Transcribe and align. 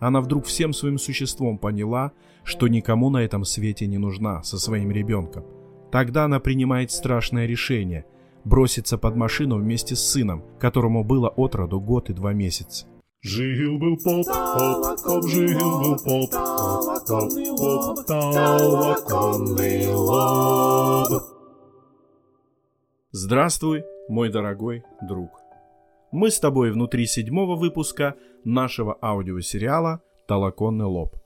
она 0.00 0.20
вдруг 0.20 0.46
всем 0.46 0.72
своим 0.72 0.98
существом 0.98 1.58
поняла, 1.58 2.12
что 2.42 2.66
никому 2.66 3.10
на 3.10 3.18
этом 3.18 3.44
свете 3.44 3.86
не 3.86 3.98
нужна 3.98 4.42
со 4.42 4.58
своим 4.58 4.90
ребенком. 4.90 5.44
Тогда 5.92 6.24
она 6.24 6.40
принимает 6.40 6.90
страшное 6.90 7.46
решение– 7.46 8.04
броситься 8.44 8.98
под 8.98 9.16
машину 9.16 9.58
вместе 9.58 9.94
с 9.94 10.00
сыном, 10.00 10.42
которому 10.58 11.04
было 11.04 11.28
от 11.28 11.54
роду 11.54 11.80
год 11.80 12.10
и 12.10 12.12
два 12.12 12.32
месяца. 12.32 12.86
Жил-был 13.22 13.96
поп, 13.98 14.26
поп, 14.26 15.02
поп, 15.04 15.26
жил-был 15.28 15.96
поп, 15.98 16.30
поп, 17.06 17.30
поп, 17.58 18.06
толоконный 18.06 19.88
лоб. 19.92 21.22
Здравствуй, 23.12 23.84
мой 24.08 24.30
дорогой 24.30 24.84
друг. 25.02 25.39
Мы 26.12 26.30
с 26.30 26.40
тобой 26.40 26.72
внутри 26.72 27.06
седьмого 27.06 27.54
выпуска 27.54 28.16
нашего 28.44 28.98
аудиосериала 29.00 30.02
«Толоконный 30.26 30.86
лоб». 30.86 31.16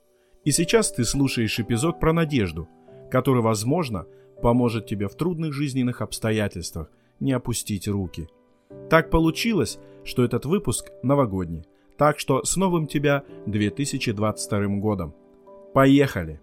И 0.44 0.50
сейчас 0.50 0.92
ты 0.92 1.04
слушаешь 1.04 1.58
эпизод 1.58 2.00
про 2.00 2.12
надежду, 2.12 2.68
который, 3.10 3.42
возможно, 3.42 4.06
поможет 4.42 4.86
тебе 4.86 5.08
в 5.08 5.14
трудных 5.14 5.54
жизненных 5.54 6.02
обстоятельствах 6.02 6.90
не 7.18 7.32
опустить 7.32 7.88
руки. 7.88 8.28
Так 8.90 9.10
получилось, 9.10 9.78
что 10.04 10.22
этот 10.22 10.44
выпуск 10.44 10.90
новогодний. 11.02 11.64
Так 11.96 12.18
что 12.18 12.44
с 12.44 12.56
новым 12.56 12.86
тебя 12.86 13.24
2022 13.46 14.66
годом. 14.80 15.14
Поехали! 15.72 16.40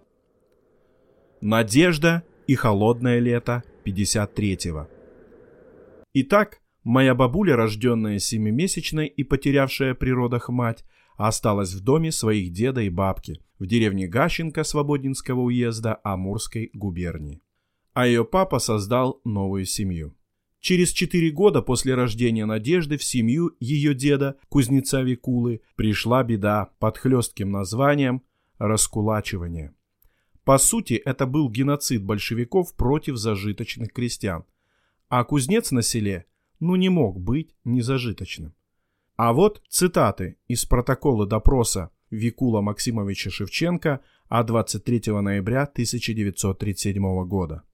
Надежда 1.40 2.24
и 2.48 2.56
холодное 2.56 3.18
лето 3.20 3.62
53-го. 3.84 4.88
Итак, 6.14 6.61
Моя 6.84 7.14
бабуля, 7.14 7.56
рожденная 7.56 8.18
семимесячной 8.18 9.06
и 9.06 9.22
потерявшая 9.22 9.94
при 9.94 10.10
родах 10.10 10.48
мать, 10.48 10.84
осталась 11.16 11.72
в 11.74 11.80
доме 11.80 12.10
своих 12.10 12.52
деда 12.52 12.80
и 12.80 12.88
бабки 12.88 13.40
в 13.58 13.66
деревне 13.66 14.08
Гащенко 14.08 14.64
Свободинского 14.64 15.42
уезда 15.42 16.00
Амурской 16.02 16.70
губернии. 16.72 17.40
А 17.92 18.06
ее 18.06 18.24
папа 18.24 18.58
создал 18.58 19.20
новую 19.24 19.64
семью. 19.64 20.16
Через 20.58 20.90
четыре 20.90 21.30
года 21.30 21.62
после 21.62 21.94
рождения 21.94 22.46
Надежды 22.46 22.96
в 22.96 23.04
семью 23.04 23.56
ее 23.60 23.94
деда, 23.94 24.36
кузнеца 24.48 25.02
Викулы, 25.02 25.60
пришла 25.76 26.24
беда 26.24 26.70
под 26.78 26.98
хлестким 26.98 27.50
названием 27.50 28.22
«раскулачивание». 28.58 29.74
По 30.44 30.58
сути, 30.58 30.94
это 30.94 31.26
был 31.26 31.48
геноцид 31.48 32.02
большевиков 32.04 32.74
против 32.74 33.16
зажиточных 33.16 33.92
крестьян. 33.92 34.44
А 35.08 35.22
кузнец 35.22 35.70
на 35.70 35.82
селе– 35.82 36.26
ну 36.62 36.76
не 36.76 36.90
мог 36.90 37.18
быть 37.18 37.56
незажиточным. 37.64 38.54
А 39.16 39.32
вот 39.32 39.62
цитаты 39.68 40.36
из 40.46 40.64
протокола 40.64 41.26
допроса 41.26 41.90
Викула 42.10 42.60
Максимовича 42.60 43.30
Шевченко 43.30 44.00
от 44.28 44.46
23 44.46 45.12
ноября 45.12 45.62
1937 45.62 47.24
года. 47.26 47.64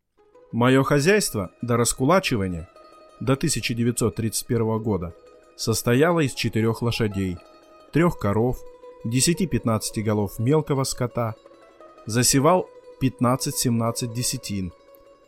Мое 0.53 0.83
хозяйство 0.85 1.53
до 1.61 1.77
раскулачивания 1.77 2.67
до 3.21 3.35
1931 3.35 4.83
года 4.83 5.15
состояло 5.55 6.21
из 6.21 6.33
четырех 6.33 6.81
лошадей, 6.81 7.37
трех 7.93 8.19
коров, 8.19 8.59
10-15 9.05 10.01
голов 10.01 10.39
мелкого 10.39 10.85
скота, 10.85 11.35
засевал 12.07 12.71
15-17 13.03 14.15
десятин, 14.15 14.73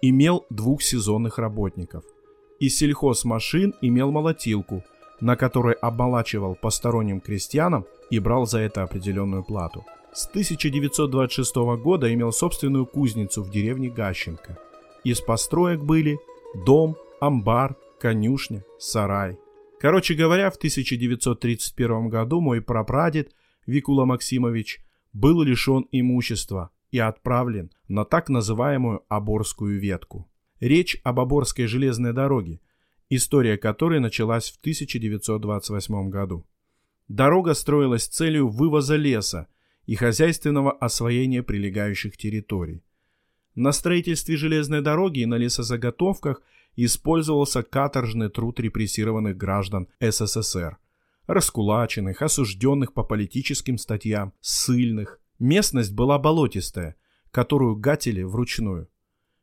имел 0.00 0.46
двух 0.48 0.80
сезонных 0.80 1.38
работников– 1.38 2.04
из 2.60 2.76
сельхозмашин 2.76 3.74
имел 3.80 4.12
молотилку, 4.12 4.84
на 5.20 5.36
которой 5.36 5.74
обмолачивал 5.74 6.54
посторонним 6.54 7.20
крестьянам 7.20 7.86
и 8.10 8.18
брал 8.18 8.46
за 8.46 8.60
это 8.60 8.82
определенную 8.82 9.42
плату. 9.42 9.84
С 10.12 10.26
1926 10.26 11.56
года 11.82 12.12
имел 12.12 12.32
собственную 12.32 12.86
кузницу 12.86 13.42
в 13.42 13.50
деревне 13.50 13.88
Гащенко. 13.88 14.58
Из 15.04 15.20
построек 15.20 15.80
были 15.80 16.18
дом, 16.66 16.96
амбар, 17.20 17.76
конюшня, 17.98 18.64
сарай. 18.78 19.38
Короче 19.80 20.14
говоря, 20.14 20.50
в 20.50 20.56
1931 20.56 22.08
году 22.08 22.40
мой 22.40 22.60
прапрадед 22.60 23.32
Викула 23.66 24.04
Максимович 24.04 24.80
был 25.12 25.42
лишен 25.42 25.86
имущества 25.92 26.70
и 26.90 26.98
отправлен 26.98 27.70
на 27.88 28.04
так 28.04 28.28
называемую 28.28 29.02
Оборскую 29.08 29.78
ветку. 29.78 30.29
Речь 30.60 31.00
об 31.04 31.20
Оборской 31.20 31.66
железной 31.66 32.12
дороге, 32.12 32.60
история 33.08 33.56
которой 33.56 33.98
началась 33.98 34.50
в 34.50 34.58
1928 34.60 36.10
году. 36.10 36.46
Дорога 37.08 37.54
строилась 37.54 38.04
с 38.04 38.08
целью 38.08 38.48
вывоза 38.48 38.96
леса 38.96 39.48
и 39.86 39.94
хозяйственного 39.94 40.70
освоения 40.70 41.42
прилегающих 41.42 42.16
территорий. 42.16 42.84
На 43.54 43.72
строительстве 43.72 44.36
железной 44.36 44.82
дороги 44.82 45.20
и 45.20 45.26
на 45.26 45.36
лесозаготовках 45.36 46.42
использовался 46.76 47.62
каторжный 47.62 48.28
труд 48.28 48.60
репрессированных 48.60 49.36
граждан 49.38 49.88
СССР, 49.98 50.76
раскулаченных, 51.26 52.20
осужденных 52.20 52.92
по 52.92 53.02
политическим 53.02 53.78
статьям, 53.78 54.34
ссыльных. 54.40 55.20
Местность 55.38 55.92
была 55.92 56.18
болотистая, 56.18 56.96
которую 57.30 57.76
гатили 57.76 58.22
вручную. 58.22 58.88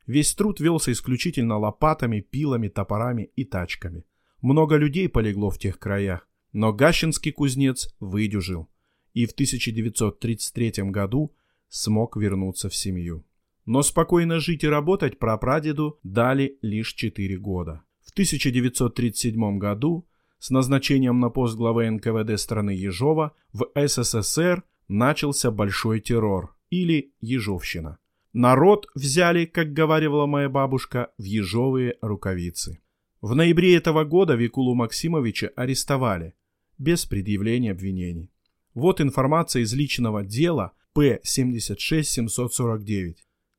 Весь 0.07 0.33
труд 0.33 0.61
велся 0.61 0.93
исключительно 0.93 1.57
лопатами, 1.59 2.21
пилами, 2.21 2.69
топорами 2.69 3.29
и 3.35 3.43
тачками. 3.43 4.05
Много 4.41 4.77
людей 4.77 5.09
полегло 5.09 5.51
в 5.51 5.59
тех 5.59 5.77
краях, 5.79 6.27
но 6.53 6.71
Гащинский 6.71 7.33
кузнец 7.33 7.93
выдюжил 7.99 8.69
и 9.13 9.25
в 9.25 9.31
1933 9.31 10.91
году 10.91 11.35
смог 11.69 12.15
вернуться 12.15 12.69
в 12.69 12.75
семью. 12.75 13.25
Но 13.65 13.81
спокойно 13.81 14.39
жить 14.39 14.63
и 14.63 14.67
работать 14.67 15.19
прапрадеду 15.19 15.99
дали 16.03 16.57
лишь 16.61 16.93
4 16.93 17.37
года. 17.37 17.81
В 18.01 18.11
1937 18.11 19.57
году 19.57 20.07
с 20.39 20.51
назначением 20.51 21.19
на 21.19 21.29
пост 21.29 21.57
главы 21.57 21.89
НКВД 21.89 22.39
страны 22.39 22.71
Ежова 22.71 23.35
в 23.51 23.69
СССР 23.75 24.63
начался 24.87 25.51
большой 25.51 25.99
террор 25.99 26.55
или 26.69 27.11
Ежовщина. 27.19 27.97
Народ 28.39 28.85
взяли, 28.93 29.45
как 29.45 29.73
говорила 29.73 30.27
моя 30.27 30.47
бабушка, 30.47 31.09
в 31.17 31.23
ежовые 31.23 31.95
рукавицы. 32.01 32.79
В 33.19 33.33
ноябре 33.33 33.75
этого 33.75 34.03
года 34.03 34.35
Викулу 34.35 34.75
Максимовича 34.75 35.49
арестовали, 35.55 36.35
без 36.77 37.07
предъявления 37.07 37.71
обвинений. 37.71 38.29
Вот 38.75 39.01
информация 39.01 39.63
из 39.63 39.73
личного 39.73 40.23
дела 40.23 40.73
П-76-749. 40.93 43.15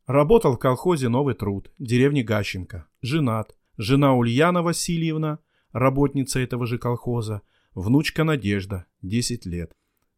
Работал 0.06 0.54
в 0.54 0.60
колхозе 0.60 1.08
«Новый 1.08 1.34
труд», 1.34 1.72
деревне 1.80 2.22
Гащенко. 2.22 2.86
Женат. 3.02 3.56
Жена 3.78 4.14
Ульяна 4.14 4.62
Васильевна, 4.62 5.40
работница 5.72 6.38
этого 6.38 6.68
же 6.68 6.78
колхоза. 6.78 7.42
Внучка 7.74 8.22
Надежда, 8.22 8.86
10 9.02 9.44
лет. 9.44 9.72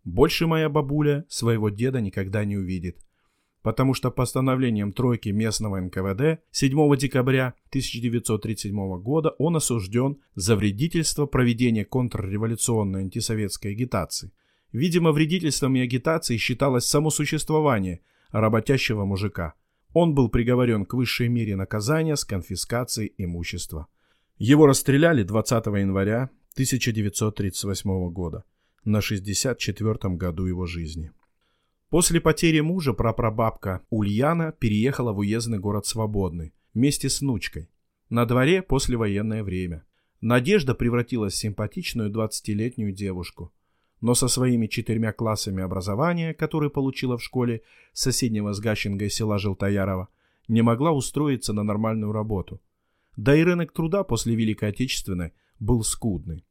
Больше 0.04 0.46
моя 0.46 0.68
бабуля 0.68 1.24
своего 1.30 1.70
деда 1.70 2.02
никогда 2.02 2.44
не 2.44 2.58
увидит 2.58 2.98
потому 3.62 3.94
что 3.94 4.10
постановлением 4.10 4.92
тройки 4.92 5.28
местного 5.28 5.80
НКВД 5.80 6.42
7 6.50 6.96
декабря 6.96 7.54
1937 7.68 9.00
года 9.00 9.30
он 9.38 9.56
осужден 9.56 10.18
за 10.34 10.56
вредительство 10.56 11.26
проведения 11.26 11.84
контрреволюционной 11.84 13.02
антисоветской 13.02 13.72
агитации. 13.72 14.32
Видимо, 14.72 15.12
вредительством 15.12 15.76
и 15.76 15.80
агитацией 15.80 16.38
считалось 16.38 16.86
само 16.86 17.10
существование 17.10 18.00
работящего 18.30 19.04
мужика. 19.04 19.54
Он 19.92 20.14
был 20.14 20.28
приговорен 20.28 20.84
к 20.84 20.94
высшей 20.94 21.28
мере 21.28 21.56
наказания 21.56 22.16
с 22.16 22.24
конфискацией 22.24 23.12
имущества. 23.18 23.88
Его 24.38 24.66
расстреляли 24.66 25.24
20 25.24 25.66
января 25.66 26.30
1938 26.54 28.10
года 28.10 28.44
на 28.84 29.00
64 29.00 30.14
году 30.14 30.46
его 30.46 30.66
жизни. 30.66 31.10
После 31.90 32.20
потери 32.20 32.60
мужа 32.60 32.92
прапрабабка 32.92 33.82
Ульяна 33.90 34.52
переехала 34.52 35.12
в 35.12 35.18
уездный 35.18 35.58
город 35.58 35.86
Свободный 35.86 36.54
вместе 36.72 37.08
с 37.08 37.20
внучкой. 37.20 37.68
На 38.08 38.26
дворе 38.26 38.62
послевоенное 38.62 39.42
время. 39.42 39.84
Надежда 40.20 40.76
превратилась 40.76 41.34
в 41.34 41.38
симпатичную 41.38 42.12
20-летнюю 42.12 42.92
девушку. 42.92 43.52
Но 44.00 44.14
со 44.14 44.28
своими 44.28 44.68
четырьмя 44.68 45.12
классами 45.12 45.64
образования, 45.64 46.32
которые 46.32 46.70
получила 46.70 47.18
в 47.18 47.24
школе 47.24 47.62
соседнего 47.92 48.52
с 48.52 48.60
Гащингой 48.60 49.10
села 49.10 49.38
Желтоярова, 49.38 50.08
не 50.46 50.62
могла 50.62 50.92
устроиться 50.92 51.52
на 51.52 51.64
нормальную 51.64 52.12
работу. 52.12 52.60
Да 53.16 53.34
и 53.34 53.42
рынок 53.42 53.72
труда 53.72 54.04
после 54.04 54.36
Великой 54.36 54.68
Отечественной 54.68 55.32
был 55.58 55.82
скудный. 55.82 56.44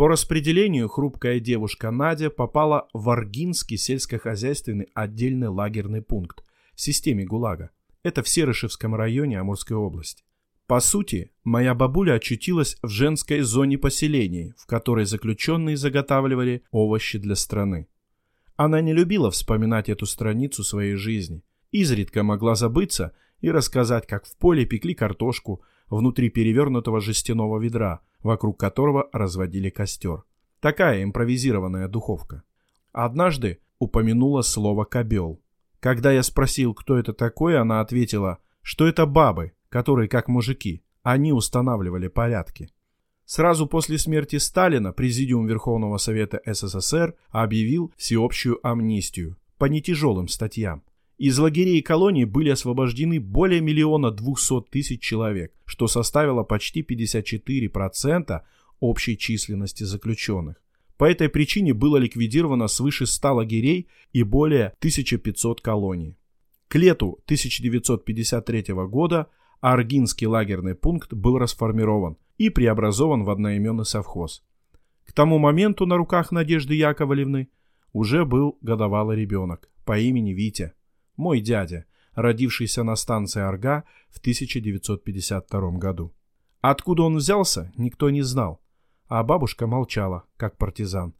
По 0.00 0.08
распределению 0.08 0.88
хрупкая 0.88 1.40
девушка 1.40 1.90
Надя 1.90 2.30
попала 2.30 2.88
в 2.94 3.10
Аргинский 3.10 3.76
сельскохозяйственный 3.76 4.88
отдельный 4.94 5.48
лагерный 5.48 6.00
пункт 6.00 6.42
в 6.74 6.80
системе 6.80 7.26
ГУЛАГа. 7.26 7.68
Это 8.02 8.22
в 8.22 8.28
Серышевском 8.30 8.94
районе 8.94 9.38
Амурской 9.38 9.76
области. 9.76 10.24
По 10.66 10.80
сути, 10.80 11.32
моя 11.44 11.74
бабуля 11.74 12.14
очутилась 12.14 12.78
в 12.82 12.88
женской 12.88 13.40
зоне 13.40 13.76
поселений, 13.76 14.54
в 14.56 14.64
которой 14.64 15.04
заключенные 15.04 15.76
заготавливали 15.76 16.62
овощи 16.70 17.18
для 17.18 17.34
страны. 17.34 17.86
Она 18.56 18.80
не 18.80 18.94
любила 18.94 19.30
вспоминать 19.30 19.90
эту 19.90 20.06
страницу 20.06 20.64
своей 20.64 20.94
жизни. 20.94 21.44
Изредка 21.72 22.22
могла 22.22 22.54
забыться 22.54 23.12
и 23.42 23.50
рассказать, 23.50 24.06
как 24.06 24.24
в 24.24 24.34
поле 24.38 24.64
пекли 24.64 24.94
картошку 24.94 25.60
внутри 25.90 26.30
перевернутого 26.30 27.00
жестяного 27.00 27.58
ведра, 27.58 28.00
вокруг 28.22 28.58
которого 28.58 29.08
разводили 29.12 29.68
костер. 29.68 30.24
Такая 30.60 31.02
импровизированная 31.02 31.88
духовка. 31.88 32.42
Однажды 32.92 33.58
упомянула 33.78 34.42
слово 34.42 34.84
«кобел». 34.84 35.40
Когда 35.80 36.12
я 36.12 36.22
спросил, 36.22 36.74
кто 36.74 36.98
это 36.98 37.12
такой, 37.12 37.58
она 37.58 37.80
ответила, 37.80 38.38
что 38.62 38.86
это 38.86 39.06
бабы, 39.06 39.52
которые 39.70 40.08
как 40.08 40.28
мужики. 40.28 40.82
Они 41.02 41.32
устанавливали 41.32 42.08
порядки. 42.08 42.68
Сразу 43.24 43.66
после 43.66 43.96
смерти 43.96 44.36
Сталина 44.36 44.92
Президиум 44.92 45.46
Верховного 45.46 45.96
Совета 45.96 46.42
СССР 46.44 47.14
объявил 47.30 47.92
всеобщую 47.96 48.58
амнистию 48.66 49.36
по 49.56 49.66
нетяжелым 49.66 50.28
статьям. 50.28 50.82
Из 51.20 51.38
лагерей 51.38 51.80
и 51.80 51.82
колоний 51.82 52.24
были 52.24 52.48
освобождены 52.48 53.20
более 53.20 53.60
миллиона 53.60 54.10
двухсот 54.10 54.70
тысяч 54.70 55.02
человек, 55.02 55.52
что 55.66 55.86
составило 55.86 56.44
почти 56.44 56.80
54% 56.80 58.40
общей 58.80 59.18
численности 59.18 59.84
заключенных. 59.84 60.62
По 60.96 61.04
этой 61.04 61.28
причине 61.28 61.74
было 61.74 61.98
ликвидировано 61.98 62.68
свыше 62.68 63.04
100 63.04 63.34
лагерей 63.34 63.88
и 64.14 64.22
более 64.22 64.68
1500 64.78 65.60
колоний. 65.60 66.16
К 66.68 66.76
лету 66.76 67.20
1953 67.26 68.72
года 68.88 69.26
Аргинский 69.60 70.26
лагерный 70.26 70.74
пункт 70.74 71.12
был 71.12 71.36
расформирован 71.36 72.16
и 72.38 72.48
преобразован 72.48 73.24
в 73.24 73.30
одноименный 73.30 73.84
совхоз. 73.84 74.42
К 75.04 75.12
тому 75.12 75.36
моменту 75.36 75.84
на 75.84 75.98
руках 75.98 76.32
Надежды 76.32 76.76
Яковлевны 76.76 77.50
уже 77.92 78.24
был 78.24 78.56
годовалый 78.62 79.18
ребенок 79.18 79.68
по 79.84 79.98
имени 79.98 80.30
Витя 80.30 80.72
мой 81.20 81.40
дядя, 81.40 81.84
родившийся 82.14 82.82
на 82.82 82.96
станции 82.96 83.40
Арга 83.40 83.84
в 84.08 84.18
1952 84.18 85.70
году. 85.72 86.12
Откуда 86.60 87.02
он 87.04 87.16
взялся, 87.16 87.72
никто 87.76 88.10
не 88.10 88.22
знал, 88.22 88.60
а 89.06 89.22
бабушка 89.22 89.66
молчала, 89.66 90.24
как 90.36 90.56
партизан. 90.56 91.14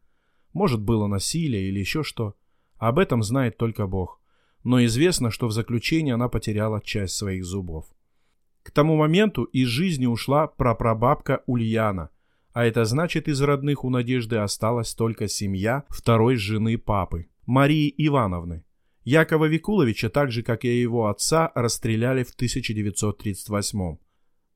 Может, 0.52 0.80
было 0.80 1.06
насилие 1.06 1.68
или 1.68 1.78
еще 1.78 2.02
что. 2.02 2.34
Об 2.76 2.98
этом 2.98 3.22
знает 3.22 3.56
только 3.56 3.86
Бог. 3.86 4.20
Но 4.64 4.84
известно, 4.84 5.30
что 5.30 5.46
в 5.46 5.52
заключении 5.52 6.12
она 6.12 6.28
потеряла 6.28 6.80
часть 6.82 7.14
своих 7.14 7.44
зубов. 7.44 7.86
К 8.62 8.70
тому 8.70 8.96
моменту 8.96 9.44
из 9.44 9.68
жизни 9.68 10.06
ушла 10.06 10.46
прапрабабка 10.46 11.42
Ульяна, 11.46 12.10
а 12.52 12.64
это 12.64 12.84
значит, 12.84 13.28
из 13.28 13.40
родных 13.40 13.84
у 13.84 13.90
Надежды 13.90 14.36
осталась 14.36 14.94
только 14.94 15.28
семья 15.28 15.84
второй 15.88 16.36
жены 16.36 16.78
папы, 16.78 17.28
Марии 17.46 17.94
Ивановны, 17.96 18.64
Якова 19.04 19.48
Викуловича, 19.48 20.08
так 20.08 20.30
же 20.30 20.42
как 20.42 20.64
и 20.64 20.80
его 20.80 21.06
отца, 21.06 21.52
расстреляли 21.54 22.22
в 22.22 22.34
1938 22.34 23.96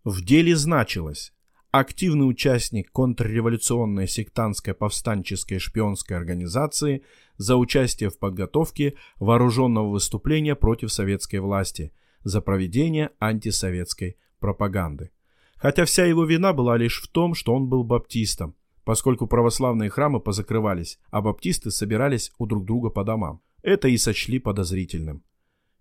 В 0.05 0.25
деле 0.25 0.56
значилось 0.56 1.32
активный 1.70 2.29
участник 2.29 2.93
контрреволюционной 2.93 4.06
сектантской 4.06 4.75
повстанческой 4.75 5.58
шпионской 5.58 6.17
организации 6.17 7.02
за 7.37 7.56
участие 7.56 8.11
в 8.11 8.19
подготовке 8.19 8.94
вооруженного 9.19 9.91
выступления 9.91 10.55
против 10.55 10.93
советской 10.93 11.40
власти, 11.40 11.93
за 12.23 12.40
проведение 12.40 13.11
антисоветской 13.19 14.17
пропаганды. 14.38 15.11
Хотя 15.56 15.85
вся 15.85 16.05
его 16.05 16.25
вина 16.25 16.52
была 16.52 16.76
лишь 16.76 17.02
в 17.02 17.08
том, 17.08 17.35
что 17.35 17.55
он 17.55 17.69
был 17.69 17.82
баптистом, 17.82 18.55
поскольку 18.85 19.26
православные 19.26 19.90
храмы 19.90 20.20
позакрывались, 20.20 20.99
а 21.11 21.23
баптисты 21.23 21.70
собирались 21.70 22.31
у 22.38 22.47
друг 22.47 22.67
друга 22.67 22.90
по 22.90 23.02
домам. 23.02 23.40
Это 23.64 23.88
и 23.88 23.96
сочли 23.96 24.38
подозрительным. 24.38 25.25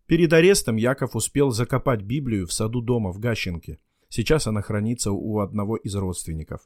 Перед 0.06 0.32
арестом 0.32 0.78
Яков 0.78 1.18
успел 1.18 1.52
закопать 1.52 2.02
Библию 2.02 2.48
в 2.48 2.54
саду 2.54 2.80
дома 2.82 3.12
в 3.12 3.20
Гащенке. 3.20 3.78
Сейчас 4.08 4.48
она 4.48 4.62
хранится 4.62 5.12
у 5.12 5.40
одного 5.40 5.76
из 5.76 5.94
родственников. 5.94 6.62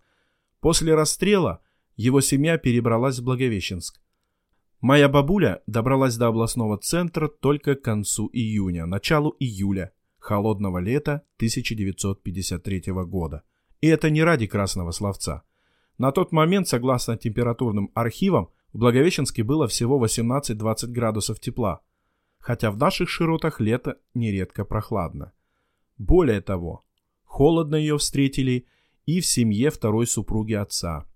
После 0.60 0.94
расстрела 0.94 1.62
его 1.96 2.22
семья 2.22 2.60
перебралась 2.60 3.18
в 3.18 3.24
Благовещенск. 3.24 4.00
Моя 4.80 5.10
бабуля 5.10 5.64
добралась 5.66 6.18
до 6.18 6.28
областного 6.28 6.78
центра 6.78 7.28
только 7.28 7.74
к 7.74 7.82
концу 7.82 8.30
июня, 8.32 8.86
началу 8.86 9.36
июля, 9.40 9.94
холодного 10.20 10.78
лета 10.78 11.24
1953 11.38 12.84
года. 13.08 13.42
И 13.82 13.88
это 13.88 14.12
не 14.12 14.24
ради 14.24 14.46
красного 14.46 14.92
словца. 14.92 15.42
На 15.98 16.12
тот 16.12 16.32
момент, 16.32 16.68
согласно 16.68 17.18
температурным 17.18 17.90
архивам, 17.96 18.52
в 18.78 18.80
Благовещенске 18.80 19.42
было 19.42 19.68
всего 19.68 20.00
18-20 20.06 20.90
градусов 20.90 21.40
тепла, 21.40 21.82
хотя 22.38 22.70
в 22.70 22.78
наших 22.78 23.10
широтах 23.10 23.60
лето 23.60 23.98
нередко 24.14 24.66
прохладно. 24.66 25.34
Более 25.98 26.42
того, 26.42 26.86
холодно 27.24 27.76
ее 27.76 27.98
встретили 27.98 28.68
и 29.08 29.20
в 29.20 29.26
семье 29.26 29.72
второй 29.72 30.06
супруги 30.06 30.54
отца. 30.54 31.08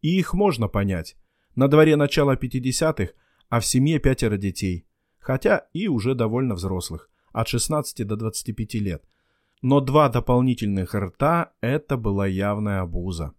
И 0.00 0.18
их 0.18 0.32
можно 0.32 0.68
понять. 0.68 1.16
На 1.54 1.68
дворе 1.68 1.96
начало 1.96 2.34
50-х, 2.34 3.12
а 3.50 3.60
в 3.60 3.66
семье 3.66 3.98
пятеро 3.98 4.38
детей, 4.38 4.86
хотя 5.18 5.66
и 5.74 5.88
уже 5.88 6.14
довольно 6.14 6.54
взрослых, 6.54 7.10
от 7.34 7.46
16 7.46 8.06
до 8.06 8.16
25 8.16 8.74
лет. 8.76 9.04
Но 9.60 9.80
два 9.80 10.08
дополнительных 10.08 10.94
рта– 10.94 11.52
это 11.60 11.98
была 11.98 12.26
явная 12.26 12.80
обуза. 12.80 13.34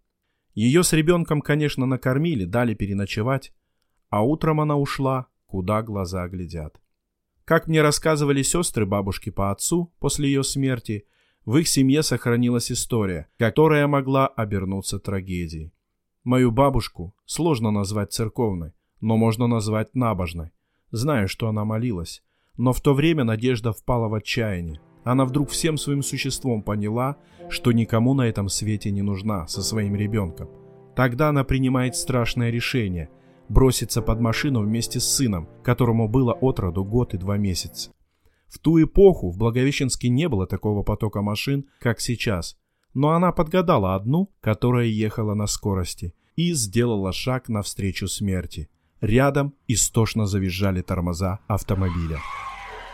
Ее 0.53 0.84
с 0.84 0.94
ребенком, 0.94 1.42
конечно, 1.42 1.88
накормили, 1.88 2.46
дали 2.46 2.75
переночевать, 2.75 3.51
а 4.13 4.22
утром 4.22 4.62
она 4.62 4.77
ушла, 4.77 5.25
куда 5.48 5.82
глаза 5.82 6.27
глядят. 6.27 6.79
Как 7.46 7.67
мне 7.67 7.82
рассказывали 7.82 8.43
сестры 8.43 8.86
бабушки 8.86 9.32
по 9.32 9.50
отцу 9.50 9.91
после 10.00 10.27
ее 10.27 10.43
смерти, 10.43 11.08
в 11.46 11.58
их 11.58 11.67
семье 11.67 12.03
сохранилась 12.03 12.72
история, 12.72 13.27
которая 13.39 13.88
могла 13.88 14.27
обернуться 14.27 15.00
трагедией. 15.00 15.74
Мою 16.24 16.51
бабушку 16.51 17.15
сложно 17.25 17.72
назвать 17.72 18.13
церковной, 18.13 18.74
но 19.01 19.17
можно 19.17 19.48
назвать 19.48 19.96
набожной. 19.96 20.51
Знаю, 20.91 21.27
что 21.27 21.48
она 21.48 21.65
молилась, 21.65 22.22
но 22.55 22.72
в 22.72 22.82
то 22.82 22.93
время 22.93 23.24
надежда 23.24 23.74
впала 23.74 24.10
в 24.10 24.13
отчаяние. 24.13 24.79
Она 25.03 25.25
вдруг 25.25 25.50
всем 25.50 25.75
своим 25.75 26.03
существом 26.03 26.62
поняла, 26.62 27.17
что 27.50 27.72
никому 27.72 28.13
на 28.13 28.27
этом 28.27 28.48
свете 28.48 28.91
не 28.91 29.01
нужна 29.01 29.48
со 29.48 29.63
своим 29.63 29.96
ребенком. 29.96 30.50
Тогда 30.96 31.29
она 31.29 31.43
принимает 31.43 31.96
страшное 31.96 32.51
решение– 32.51 33.10
броситься 33.53 34.01
под 34.01 34.19
машину 34.19 34.62
вместе 34.62 35.00
с 35.00 35.05
сыном, 35.05 35.48
которому 35.63 36.10
было 36.10 36.33
от 36.33 36.60
роду 36.60 36.83
год 36.83 37.13
и 37.13 37.17
два 37.17 37.38
месяца. 37.38 37.91
В 38.48 38.60
ту 38.60 38.81
эпоху 38.83 39.31
в 39.31 39.38
Благовещенске 39.38 40.10
не 40.10 40.27
было 40.27 40.45
такого 40.48 40.83
потока 40.83 41.22
машин, 41.22 41.65
как 41.79 42.01
сейчас, 42.01 42.57
но 42.93 43.12
она 43.12 43.31
подгадала 43.31 43.95
одну, 43.95 44.29
которая 44.41 44.86
ехала 44.86 45.33
на 45.33 45.48
скорости, 45.48 46.13
и 46.36 46.53
сделала 46.53 47.13
шаг 47.13 47.48
навстречу 47.48 48.07
смерти. 48.07 48.69
Рядом 49.01 49.53
истошно 49.67 50.25
завизжали 50.25 50.81
тормоза 50.81 51.39
автомобиля. 51.48 52.19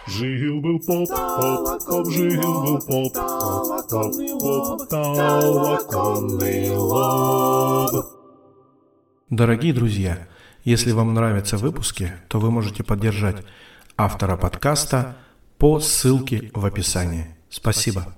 Жил-был 0.07 0.79
поп, 0.79 1.09
поп, 1.09 1.85
поп, 1.85 2.09
жил-был 2.09 2.79
поп, 2.79 3.13
поп, 3.13 4.15
поп, 4.39 4.89
толоконный 4.89 6.69
лоб. 6.71 8.05
Дорогие 9.29 9.73
друзья, 9.73 10.27
если 10.63 10.91
вам 10.91 11.13
нравятся 11.13 11.57
выпуски, 11.57 12.13
то 12.27 12.39
вы 12.39 12.51
можете 12.51 12.83
поддержать 12.83 13.43
автора 13.97 14.37
подкаста 14.37 15.17
по 15.57 15.79
ссылке 15.79 16.51
в 16.53 16.65
описании. 16.65 17.35
Спасибо. 17.49 18.13